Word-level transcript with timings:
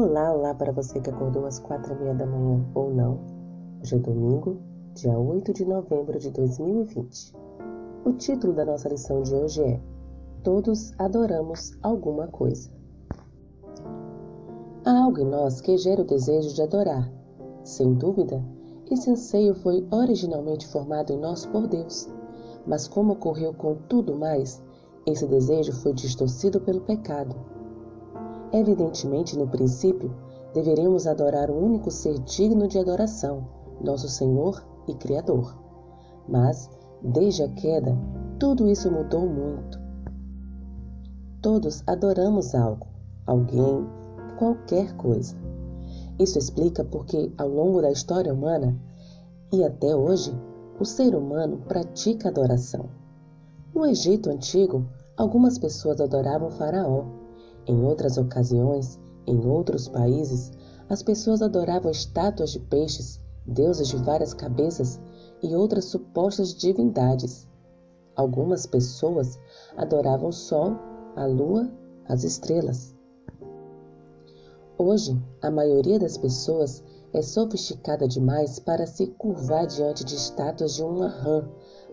Olá, 0.00 0.32
olá 0.32 0.54
para 0.54 0.70
você 0.70 1.00
que 1.00 1.10
acordou 1.10 1.44
às 1.44 1.58
quatro 1.58 1.92
e 1.92 1.98
meia 1.98 2.14
da 2.14 2.24
manhã 2.24 2.64
ou 2.72 2.94
não. 2.94 3.18
Hoje 3.82 3.96
é 3.96 3.98
domingo, 3.98 4.56
dia 4.94 5.18
8 5.18 5.52
de 5.52 5.64
novembro 5.64 6.16
de 6.20 6.30
2020. 6.30 7.34
O 8.04 8.12
título 8.12 8.52
da 8.52 8.64
nossa 8.64 8.88
lição 8.88 9.24
de 9.24 9.34
hoje 9.34 9.60
é 9.60 9.80
Todos 10.44 10.92
adoramos 11.00 11.76
alguma 11.82 12.28
coisa. 12.28 12.70
Há 14.84 15.02
algo 15.02 15.18
em 15.18 15.26
nós 15.26 15.60
que 15.60 15.76
gera 15.76 16.02
o 16.02 16.06
desejo 16.06 16.54
de 16.54 16.62
adorar. 16.62 17.12
Sem 17.64 17.94
dúvida, 17.94 18.40
esse 18.88 19.10
anseio 19.10 19.52
foi 19.52 19.84
originalmente 19.90 20.68
formado 20.68 21.12
em 21.12 21.18
nós 21.18 21.44
por 21.44 21.66
Deus. 21.66 22.08
Mas 22.64 22.86
como 22.86 23.14
ocorreu 23.14 23.52
com 23.52 23.74
tudo 23.88 24.14
mais, 24.14 24.62
esse 25.04 25.26
desejo 25.26 25.72
foi 25.72 25.92
distorcido 25.92 26.60
pelo 26.60 26.82
pecado 26.82 27.34
Evidentemente, 28.52 29.36
no 29.36 29.46
princípio, 29.46 30.14
deveríamos 30.54 31.06
adorar 31.06 31.50
o 31.50 31.58
único 31.58 31.90
ser 31.90 32.18
digno 32.20 32.66
de 32.66 32.78
adoração, 32.78 33.46
nosso 33.80 34.08
Senhor 34.08 34.64
e 34.86 34.94
Criador. 34.94 35.56
Mas, 36.26 36.70
desde 37.02 37.42
a 37.42 37.48
queda, 37.48 37.96
tudo 38.38 38.68
isso 38.68 38.90
mudou 38.90 39.26
muito. 39.26 39.78
Todos 41.42 41.82
adoramos 41.86 42.54
algo, 42.54 42.86
alguém, 43.26 43.86
qualquer 44.38 44.96
coisa. 44.96 45.36
Isso 46.18 46.38
explica 46.38 46.82
porque, 46.84 47.32
ao 47.38 47.48
longo 47.48 47.80
da 47.82 47.90
história 47.90 48.32
humana 48.32 48.76
e 49.52 49.62
até 49.62 49.94
hoje, 49.94 50.32
o 50.80 50.84
ser 50.84 51.14
humano 51.14 51.58
pratica 51.68 52.28
adoração. 52.28 52.86
No 53.74 53.86
Egito 53.86 54.30
Antigo, 54.30 54.86
algumas 55.16 55.58
pessoas 55.58 56.00
adoravam 56.00 56.50
Faraó, 56.50 57.04
em 57.68 57.84
outras 57.84 58.16
ocasiões, 58.16 58.98
em 59.26 59.46
outros 59.46 59.86
países, 59.88 60.50
as 60.88 61.02
pessoas 61.02 61.42
adoravam 61.42 61.90
estátuas 61.90 62.50
de 62.50 62.58
peixes, 62.58 63.20
deuses 63.46 63.88
de 63.88 63.96
várias 63.98 64.32
cabeças 64.32 64.98
e 65.42 65.54
outras 65.54 65.84
supostas 65.84 66.54
divindades. 66.54 67.46
Algumas 68.16 68.64
pessoas 68.64 69.38
adoravam 69.76 70.30
o 70.30 70.32
sol, 70.32 70.76
a 71.14 71.26
lua, 71.26 71.70
as 72.08 72.24
estrelas. 72.24 72.96
Hoje, 74.78 75.20
a 75.42 75.50
maioria 75.50 75.98
das 75.98 76.16
pessoas 76.16 76.82
é 77.12 77.20
sofisticada 77.20 78.08
demais 78.08 78.58
para 78.58 78.86
se 78.86 79.08
curvar 79.08 79.66
diante 79.66 80.04
de 80.04 80.14
estátuas 80.14 80.74
de 80.74 80.82
uma 80.82 81.08
rã, 81.08 81.46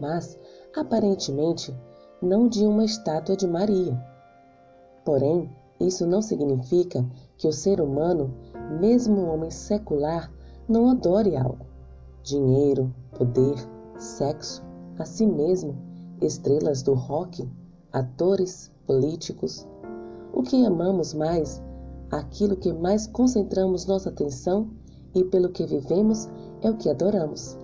mas, 0.00 0.38
aparentemente, 0.76 1.74
não 2.22 2.48
de 2.48 2.64
uma 2.66 2.84
estátua 2.84 3.36
de 3.36 3.46
Maria. 3.46 4.15
Porém, 5.06 5.48
isso 5.78 6.04
não 6.04 6.20
significa 6.20 7.06
que 7.38 7.46
o 7.46 7.52
ser 7.52 7.80
humano, 7.80 8.34
mesmo 8.80 9.20
um 9.20 9.32
homem 9.32 9.52
secular, 9.52 10.32
não 10.68 10.90
adore 10.90 11.36
algo. 11.36 11.64
Dinheiro, 12.24 12.92
poder, 13.16 13.54
sexo, 13.96 14.64
a 14.98 15.04
si 15.04 15.24
mesmo, 15.24 15.76
estrelas 16.20 16.82
do 16.82 16.92
rock, 16.94 17.48
atores, 17.92 18.72
políticos. 18.84 19.64
O 20.32 20.42
que 20.42 20.66
amamos 20.66 21.14
mais, 21.14 21.62
aquilo 22.10 22.56
que 22.56 22.72
mais 22.72 23.06
concentramos 23.06 23.86
nossa 23.86 24.08
atenção 24.08 24.68
e 25.14 25.22
pelo 25.22 25.50
que 25.50 25.64
vivemos 25.66 26.28
é 26.62 26.70
o 26.70 26.76
que 26.76 26.90
adoramos. 26.90 27.56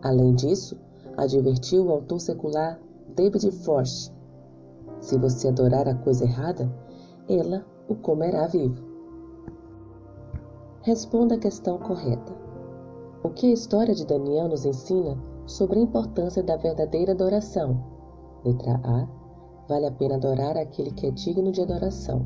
Além 0.00 0.34
disso, 0.34 0.78
advertiu 1.14 1.84
o 1.84 1.90
autor 1.90 2.20
secular 2.22 2.80
David 3.14 3.50
Forst 3.50 4.16
se 5.00 5.18
você 5.18 5.48
adorar 5.48 5.88
a 5.88 5.94
coisa 5.94 6.24
errada, 6.24 6.70
ela 7.28 7.64
o 7.88 7.94
comerá 7.94 8.46
vivo. 8.46 8.82
Responda 10.82 11.34
a 11.34 11.38
questão 11.38 11.78
correta. 11.78 12.32
O 13.22 13.30
que 13.30 13.46
a 13.46 13.52
história 13.52 13.94
de 13.94 14.06
Daniel 14.06 14.48
nos 14.48 14.64
ensina 14.64 15.18
sobre 15.46 15.78
a 15.78 15.82
importância 15.82 16.42
da 16.42 16.56
verdadeira 16.56 17.12
adoração? 17.12 17.82
Letra 18.44 18.80
A. 18.84 19.08
Vale 19.68 19.86
a 19.86 19.92
pena 19.92 20.14
adorar 20.14 20.56
aquele 20.56 20.90
que 20.92 21.06
é 21.06 21.10
digno 21.10 21.52
de 21.52 21.60
adoração. 21.60 22.24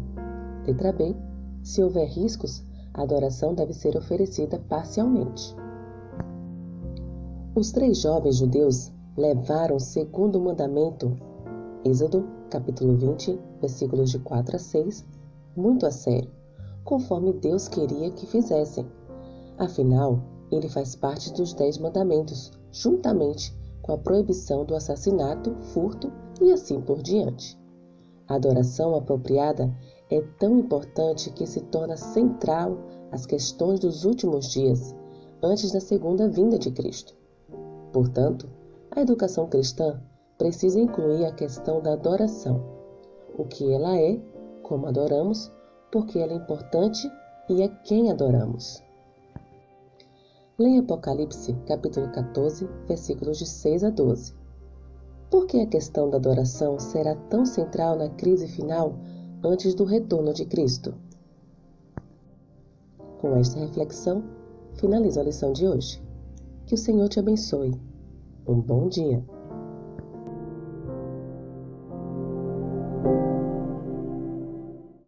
Letra 0.66 0.92
B. 0.92 1.16
Se 1.62 1.82
houver 1.82 2.06
riscos, 2.08 2.64
a 2.94 3.02
adoração 3.02 3.54
deve 3.54 3.72
ser 3.72 3.96
oferecida 3.96 4.58
parcialmente. 4.68 5.56
Os 7.54 7.72
três 7.72 8.00
jovens 8.00 8.36
judeus 8.36 8.92
levaram 9.16 9.76
o 9.76 9.80
segundo 9.80 10.40
mandamento, 10.40 11.16
Êxodo 11.84 12.41
capítulo 12.52 12.94
20, 12.98 13.40
versículos 13.62 14.10
de 14.10 14.18
4 14.18 14.56
a 14.56 14.58
6, 14.58 15.06
muito 15.56 15.86
a 15.86 15.90
sério, 15.90 16.30
conforme 16.84 17.32
Deus 17.32 17.66
queria 17.66 18.10
que 18.10 18.26
fizessem. 18.26 18.86
Afinal, 19.56 20.20
ele 20.50 20.68
faz 20.68 20.94
parte 20.94 21.32
dos 21.32 21.54
Dez 21.54 21.78
Mandamentos, 21.78 22.52
juntamente 22.70 23.56
com 23.80 23.92
a 23.92 23.98
proibição 23.98 24.66
do 24.66 24.74
assassinato, 24.74 25.54
furto 25.72 26.12
e 26.42 26.52
assim 26.52 26.78
por 26.82 27.00
diante. 27.00 27.58
A 28.28 28.34
adoração 28.34 28.94
apropriada 28.94 29.74
é 30.10 30.20
tão 30.38 30.58
importante 30.58 31.30
que 31.30 31.46
se 31.46 31.62
torna 31.62 31.96
central 31.96 32.76
às 33.10 33.24
questões 33.24 33.80
dos 33.80 34.04
últimos 34.04 34.50
dias, 34.50 34.94
antes 35.42 35.72
da 35.72 35.80
segunda 35.80 36.28
vinda 36.28 36.58
de 36.58 36.70
Cristo. 36.70 37.16
Portanto, 37.92 38.46
a 38.90 39.00
educação 39.00 39.48
cristã 39.48 40.02
precisa 40.42 40.80
incluir 40.80 41.24
a 41.24 41.30
questão 41.30 41.80
da 41.80 41.92
adoração, 41.92 42.60
o 43.38 43.44
que 43.44 43.72
ela 43.72 43.96
é, 43.96 44.20
como 44.64 44.88
adoramos, 44.88 45.52
porque 45.92 46.18
ela 46.18 46.32
é 46.32 46.34
importante 46.34 47.08
e 47.48 47.62
a 47.62 47.68
quem 47.68 48.10
adoramos. 48.10 48.82
Leia 50.58 50.80
Apocalipse, 50.80 51.52
capítulo 51.68 52.10
14, 52.10 52.68
versículos 52.88 53.38
de 53.38 53.46
6 53.46 53.84
a 53.84 53.90
12. 53.90 54.34
Por 55.30 55.46
que 55.46 55.60
a 55.60 55.66
questão 55.66 56.10
da 56.10 56.16
adoração 56.16 56.76
será 56.76 57.14
tão 57.30 57.46
central 57.46 57.94
na 57.94 58.08
crise 58.08 58.48
final 58.48 58.94
antes 59.44 59.76
do 59.76 59.84
retorno 59.84 60.34
de 60.34 60.44
Cristo? 60.44 60.92
Com 63.20 63.36
esta 63.36 63.60
reflexão, 63.60 64.24
finalizo 64.74 65.20
a 65.20 65.22
lição 65.22 65.52
de 65.52 65.68
hoje. 65.68 66.02
Que 66.66 66.74
o 66.74 66.78
Senhor 66.78 67.08
te 67.08 67.20
abençoe. 67.20 67.80
Um 68.44 68.60
bom 68.60 68.88
dia. 68.88 69.24